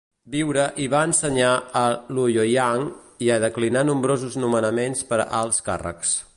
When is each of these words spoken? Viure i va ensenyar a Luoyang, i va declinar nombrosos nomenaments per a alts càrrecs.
Viure 0.35 0.61
i 0.83 0.87
va 0.93 1.01
ensenyar 1.07 1.51
a 1.81 1.83
Luoyang, 2.19 2.87
i 3.27 3.31
va 3.33 3.39
declinar 3.45 3.87
nombrosos 3.91 4.39
nomenaments 4.45 5.09
per 5.13 5.25
a 5.27 5.33
alts 5.43 5.65
càrrecs. 5.69 6.21